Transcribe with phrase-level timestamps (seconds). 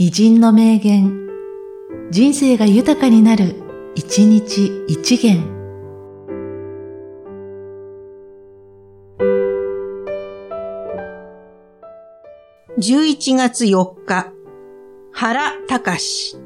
[0.00, 1.28] 偉人の名言、
[2.12, 3.56] 人生が豊かになる、
[3.96, 5.42] 一日一元。
[12.78, 14.32] 11月4日、
[15.10, 16.38] 原隆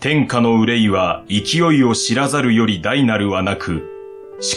[0.00, 3.88] 天下の憂いは勢いを知らざるより大なるはなく、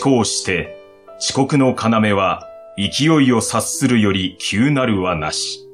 [0.04, 0.78] 思考して
[1.22, 2.46] 遅刻の要は
[2.78, 5.70] 勢いを察するより急なるはなし。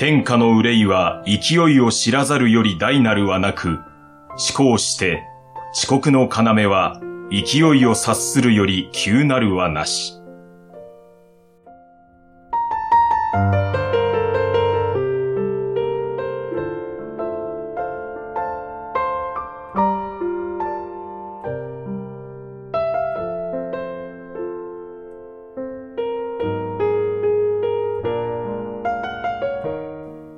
[0.00, 3.80] 天下の憂いは勢いを知らざるより大なるはなく、
[4.30, 5.22] 思考して
[5.74, 10.19] 遅刻の要は勢いを察するより急なるはなし。